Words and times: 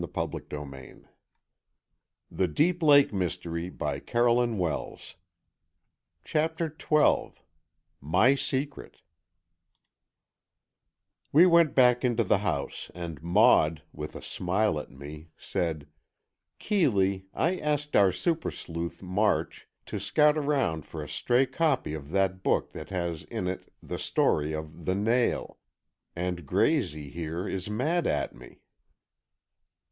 But 0.11 0.45
she 0.49 0.55
only 0.57 0.93
laughed 0.93 1.03
at 2.33 2.53
me, 2.57 2.57
and 2.57 2.57
changed 2.57 3.77
the 3.77 4.01
subject. 4.01 5.17
CHAPTER 6.23 6.75
XII 6.81 7.33
MY 8.01 8.33
SECRET 8.33 9.01
We 11.31 11.45
went 11.45 11.75
back 11.75 12.03
into 12.03 12.23
the 12.23 12.39
house 12.39 12.89
and 12.95 13.21
Maud, 13.21 13.83
with 13.93 14.15
a 14.15 14.23
smile 14.23 14.79
at 14.79 14.89
me, 14.89 15.29
said: 15.37 15.87
"Keeley, 16.57 17.27
I 17.35 17.57
asked 17.59 17.95
our 17.95 18.11
super 18.11 18.49
sleuth, 18.49 19.03
March, 19.03 19.67
to 19.85 19.99
scout 19.99 20.35
around 20.35 20.83
for 20.87 21.03
a 21.03 21.07
stray 21.07 21.45
copy 21.45 21.93
of 21.93 22.09
that 22.09 22.41
book 22.41 22.71
that 22.71 22.89
has 22.89 23.21
in 23.25 23.47
it 23.47 23.71
the 23.83 23.99
story 23.99 24.51
of 24.53 24.85
The 24.85 24.95
Nail, 24.95 25.59
and 26.15 26.47
Graysie, 26.47 27.11
here, 27.11 27.47
is 27.47 27.69
mad 27.69 28.07
at 28.07 28.33
me." 28.33 28.61